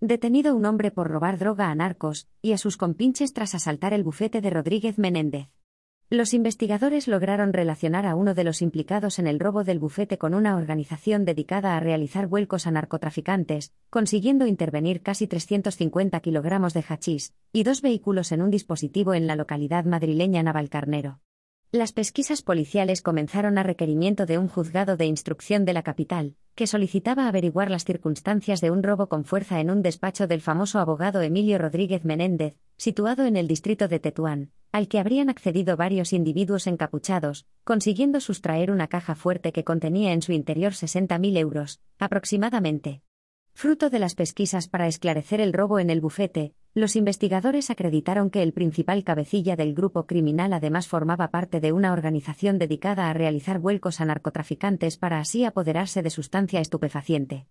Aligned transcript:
Detenido 0.00 0.54
un 0.54 0.64
hombre 0.64 0.92
por 0.92 1.10
robar 1.10 1.38
droga 1.38 1.70
a 1.70 1.74
narcos 1.74 2.28
y 2.40 2.52
a 2.52 2.58
sus 2.58 2.76
compinches 2.76 3.32
tras 3.32 3.56
asaltar 3.56 3.92
el 3.92 4.04
bufete 4.04 4.40
de 4.40 4.48
Rodríguez 4.48 4.96
Menéndez. 4.96 5.48
Los 6.08 6.34
investigadores 6.34 7.08
lograron 7.08 7.52
relacionar 7.52 8.06
a 8.06 8.14
uno 8.14 8.34
de 8.34 8.44
los 8.44 8.62
implicados 8.62 9.18
en 9.18 9.26
el 9.26 9.40
robo 9.40 9.64
del 9.64 9.80
bufete 9.80 10.16
con 10.16 10.34
una 10.34 10.54
organización 10.54 11.24
dedicada 11.24 11.76
a 11.76 11.80
realizar 11.80 12.28
vuelcos 12.28 12.68
a 12.68 12.70
narcotraficantes, 12.70 13.72
consiguiendo 13.90 14.46
intervenir 14.46 15.02
casi 15.02 15.26
350 15.26 16.20
kilogramos 16.20 16.74
de 16.74 16.84
hachís 16.88 17.34
y 17.52 17.64
dos 17.64 17.82
vehículos 17.82 18.30
en 18.30 18.42
un 18.42 18.50
dispositivo 18.50 19.14
en 19.14 19.26
la 19.26 19.34
localidad 19.34 19.84
madrileña 19.84 20.44
Navalcarnero. 20.44 21.18
Las 21.70 21.92
pesquisas 21.92 22.40
policiales 22.40 23.02
comenzaron 23.02 23.58
a 23.58 23.62
requerimiento 23.62 24.24
de 24.24 24.38
un 24.38 24.48
juzgado 24.48 24.96
de 24.96 25.04
instrucción 25.04 25.66
de 25.66 25.74
la 25.74 25.82
capital, 25.82 26.34
que 26.54 26.66
solicitaba 26.66 27.28
averiguar 27.28 27.70
las 27.70 27.84
circunstancias 27.84 28.62
de 28.62 28.70
un 28.70 28.82
robo 28.82 29.10
con 29.10 29.26
fuerza 29.26 29.60
en 29.60 29.68
un 29.68 29.82
despacho 29.82 30.26
del 30.26 30.40
famoso 30.40 30.78
abogado 30.78 31.20
Emilio 31.20 31.58
Rodríguez 31.58 32.06
Menéndez, 32.06 32.54
situado 32.78 33.26
en 33.26 33.36
el 33.36 33.46
distrito 33.46 33.86
de 33.86 34.00
Tetuán, 34.00 34.50
al 34.72 34.88
que 34.88 34.98
habrían 34.98 35.28
accedido 35.28 35.76
varios 35.76 36.14
individuos 36.14 36.66
encapuchados, 36.66 37.44
consiguiendo 37.64 38.20
sustraer 38.20 38.70
una 38.70 38.88
caja 38.88 39.14
fuerte 39.14 39.52
que 39.52 39.64
contenía 39.64 40.14
en 40.14 40.22
su 40.22 40.32
interior 40.32 40.72
60.000 40.72 41.36
euros, 41.36 41.82
aproximadamente. 41.98 43.02
Fruto 43.52 43.90
de 43.90 43.98
las 43.98 44.14
pesquisas 44.14 44.68
para 44.68 44.86
esclarecer 44.86 45.42
el 45.42 45.52
robo 45.52 45.80
en 45.80 45.90
el 45.90 46.00
bufete, 46.00 46.54
los 46.78 46.94
investigadores 46.94 47.70
acreditaron 47.70 48.30
que 48.30 48.40
el 48.40 48.52
principal 48.52 49.02
cabecilla 49.02 49.56
del 49.56 49.74
grupo 49.74 50.06
criminal 50.06 50.52
además 50.52 50.86
formaba 50.86 51.32
parte 51.32 51.58
de 51.58 51.72
una 51.72 51.92
organización 51.92 52.56
dedicada 52.56 53.10
a 53.10 53.12
realizar 53.12 53.58
vuelcos 53.58 54.00
a 54.00 54.04
narcotraficantes 54.04 54.96
para 54.96 55.18
así 55.18 55.44
apoderarse 55.44 56.02
de 56.02 56.10
sustancia 56.10 56.60
estupefaciente. 56.60 57.48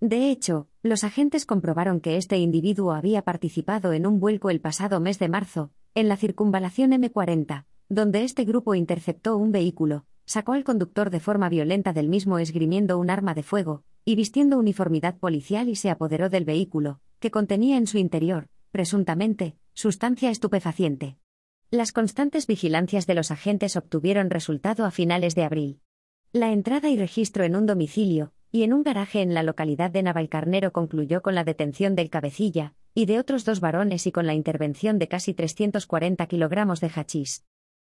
De 0.00 0.30
hecho, 0.30 0.68
los 0.84 1.02
agentes 1.02 1.44
comprobaron 1.44 1.98
que 1.98 2.18
este 2.18 2.38
individuo 2.38 2.92
había 2.92 3.22
participado 3.22 3.92
en 3.92 4.06
un 4.06 4.20
vuelco 4.20 4.48
el 4.48 4.60
pasado 4.60 5.00
mes 5.00 5.18
de 5.18 5.28
marzo, 5.28 5.72
en 5.96 6.06
la 6.06 6.16
circunvalación 6.16 6.92
M40, 6.92 7.64
donde 7.88 8.22
este 8.22 8.44
grupo 8.44 8.76
interceptó 8.76 9.36
un 9.36 9.50
vehículo, 9.50 10.04
sacó 10.24 10.52
al 10.52 10.62
conductor 10.62 11.10
de 11.10 11.18
forma 11.18 11.48
violenta 11.48 11.92
del 11.92 12.08
mismo 12.08 12.38
esgrimiendo 12.38 12.96
un 12.98 13.10
arma 13.10 13.34
de 13.34 13.42
fuego, 13.42 13.82
y 14.04 14.14
vistiendo 14.14 14.56
uniformidad 14.56 15.18
policial 15.18 15.68
y 15.68 15.74
se 15.74 15.90
apoderó 15.90 16.28
del 16.28 16.44
vehículo, 16.44 17.00
que 17.18 17.32
contenía 17.32 17.76
en 17.76 17.88
su 17.88 17.98
interior, 17.98 18.48
presuntamente, 18.70 19.56
sustancia 19.74 20.30
estupefaciente. 20.30 21.16
Las 21.70 21.92
constantes 21.92 22.46
vigilancias 22.46 23.06
de 23.06 23.14
los 23.14 23.30
agentes 23.30 23.76
obtuvieron 23.76 24.30
resultado 24.30 24.84
a 24.84 24.90
finales 24.90 25.34
de 25.34 25.44
abril. 25.44 25.80
La 26.32 26.52
entrada 26.52 26.88
y 26.88 26.96
registro 26.96 27.44
en 27.44 27.56
un 27.56 27.66
domicilio, 27.66 28.32
y 28.50 28.62
en 28.62 28.72
un 28.72 28.82
garaje 28.82 29.20
en 29.20 29.34
la 29.34 29.42
localidad 29.42 29.90
de 29.90 30.02
Navalcarnero 30.02 30.72
concluyó 30.72 31.22
con 31.22 31.34
la 31.34 31.44
detención 31.44 31.94
del 31.94 32.10
cabecilla, 32.10 32.74
y 32.94 33.06
de 33.06 33.18
otros 33.18 33.44
dos 33.44 33.60
varones 33.60 34.06
y 34.06 34.12
con 34.12 34.26
la 34.26 34.34
intervención 34.34 34.98
de 34.98 35.08
casi 35.08 35.34
340 35.34 36.26
kilogramos 36.26 36.80
de 36.80 36.88
hachís. 36.88 37.44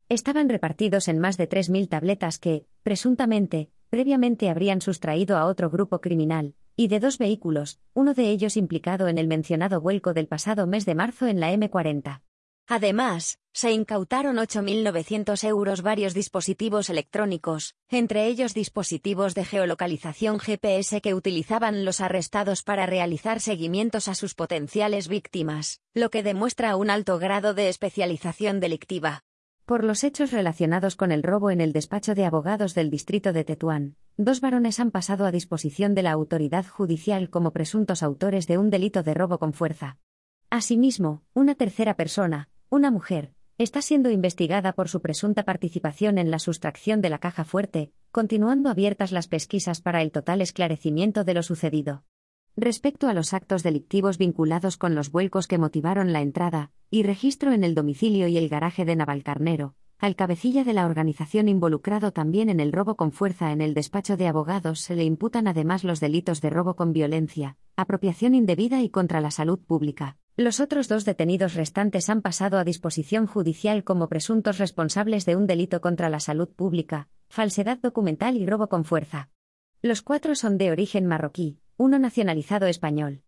Estaban 0.08 0.48
repartidos 0.48 1.08
en 1.08 1.18
más 1.18 1.36
de 1.36 1.48
3.000 1.48 1.88
tabletas 1.88 2.38
que, 2.38 2.66
presuntamente, 2.82 3.70
previamente 3.92 4.48
habrían 4.48 4.80
sustraído 4.80 5.36
a 5.36 5.44
otro 5.44 5.68
grupo 5.68 6.00
criminal, 6.00 6.54
y 6.76 6.88
de 6.88 6.98
dos 6.98 7.18
vehículos, 7.18 7.78
uno 7.92 8.14
de 8.14 8.30
ellos 8.30 8.56
implicado 8.56 9.06
en 9.06 9.18
el 9.18 9.26
mencionado 9.26 9.82
vuelco 9.82 10.14
del 10.14 10.28
pasado 10.28 10.66
mes 10.66 10.86
de 10.86 10.94
marzo 10.94 11.26
en 11.26 11.40
la 11.40 11.52
M40. 11.52 12.22
Además, 12.68 13.38
se 13.52 13.70
incautaron 13.70 14.36
8.900 14.36 15.46
euros 15.46 15.82
varios 15.82 16.14
dispositivos 16.14 16.88
electrónicos, 16.88 17.74
entre 17.90 18.28
ellos 18.28 18.54
dispositivos 18.54 19.34
de 19.34 19.44
geolocalización 19.44 20.38
GPS 20.38 21.02
que 21.02 21.12
utilizaban 21.12 21.84
los 21.84 22.00
arrestados 22.00 22.62
para 22.62 22.86
realizar 22.86 23.40
seguimientos 23.40 24.08
a 24.08 24.14
sus 24.14 24.34
potenciales 24.34 25.06
víctimas, 25.06 25.82
lo 25.92 26.08
que 26.08 26.22
demuestra 26.22 26.76
un 26.76 26.88
alto 26.88 27.18
grado 27.18 27.52
de 27.52 27.68
especialización 27.68 28.58
delictiva. 28.58 29.22
Por 29.64 29.84
los 29.84 30.02
hechos 30.02 30.32
relacionados 30.32 30.96
con 30.96 31.12
el 31.12 31.22
robo 31.22 31.50
en 31.50 31.60
el 31.60 31.72
despacho 31.72 32.16
de 32.16 32.24
abogados 32.24 32.74
del 32.74 32.90
distrito 32.90 33.32
de 33.32 33.44
Tetuán, 33.44 33.94
dos 34.16 34.40
varones 34.40 34.80
han 34.80 34.90
pasado 34.90 35.24
a 35.24 35.30
disposición 35.30 35.94
de 35.94 36.02
la 36.02 36.10
autoridad 36.10 36.66
judicial 36.66 37.30
como 37.30 37.52
presuntos 37.52 38.02
autores 38.02 38.48
de 38.48 38.58
un 38.58 38.70
delito 38.70 39.04
de 39.04 39.14
robo 39.14 39.38
con 39.38 39.52
fuerza. 39.52 39.98
Asimismo, 40.50 41.22
una 41.32 41.54
tercera 41.54 41.94
persona, 41.94 42.48
una 42.70 42.90
mujer, 42.90 43.34
está 43.56 43.82
siendo 43.82 44.10
investigada 44.10 44.72
por 44.72 44.88
su 44.88 45.00
presunta 45.00 45.44
participación 45.44 46.18
en 46.18 46.32
la 46.32 46.40
sustracción 46.40 47.00
de 47.00 47.10
la 47.10 47.18
caja 47.18 47.44
fuerte, 47.44 47.92
continuando 48.10 48.68
abiertas 48.68 49.12
las 49.12 49.28
pesquisas 49.28 49.80
para 49.80 50.02
el 50.02 50.10
total 50.10 50.40
esclarecimiento 50.40 51.22
de 51.22 51.34
lo 51.34 51.44
sucedido. 51.44 52.02
Respecto 52.56 53.08
a 53.08 53.14
los 53.14 53.32
actos 53.32 53.62
delictivos 53.62 54.18
vinculados 54.18 54.76
con 54.76 54.94
los 54.94 55.10
vuelcos 55.10 55.46
que 55.48 55.56
motivaron 55.56 56.12
la 56.12 56.20
entrada 56.20 56.70
y 56.90 57.02
registro 57.02 57.52
en 57.52 57.64
el 57.64 57.74
domicilio 57.74 58.28
y 58.28 58.36
el 58.36 58.50
garaje 58.50 58.84
de 58.84 58.94
Navalcarnero, 58.94 59.74
al 59.98 60.16
cabecilla 60.16 60.62
de 60.62 60.74
la 60.74 60.84
organización 60.84 61.48
involucrado 61.48 62.12
también 62.12 62.50
en 62.50 62.60
el 62.60 62.70
robo 62.70 62.94
con 62.94 63.10
fuerza 63.10 63.52
en 63.52 63.62
el 63.62 63.72
despacho 63.72 64.18
de 64.18 64.28
abogados 64.28 64.80
se 64.80 64.94
le 64.94 65.04
imputan 65.04 65.48
además 65.48 65.82
los 65.82 65.98
delitos 65.98 66.42
de 66.42 66.50
robo 66.50 66.76
con 66.76 66.92
violencia, 66.92 67.56
apropiación 67.74 68.34
indebida 68.34 68.82
y 68.82 68.90
contra 68.90 69.22
la 69.22 69.30
salud 69.30 69.58
pública. 69.58 70.18
Los 70.36 70.60
otros 70.60 70.88
dos 70.88 71.06
detenidos 71.06 71.54
restantes 71.54 72.10
han 72.10 72.20
pasado 72.20 72.58
a 72.58 72.64
disposición 72.64 73.26
judicial 73.26 73.82
como 73.82 74.10
presuntos 74.10 74.58
responsables 74.58 75.24
de 75.24 75.36
un 75.36 75.46
delito 75.46 75.80
contra 75.80 76.10
la 76.10 76.20
salud 76.20 76.50
pública, 76.50 77.08
falsedad 77.30 77.78
documental 77.78 78.36
y 78.36 78.44
robo 78.44 78.68
con 78.68 78.84
fuerza. 78.84 79.30
Los 79.80 80.02
cuatro 80.02 80.34
son 80.34 80.58
de 80.58 80.70
origen 80.70 81.06
marroquí, 81.06 81.61
uno 81.82 81.98
nacionalizado 81.98 82.66
español. 82.68 83.20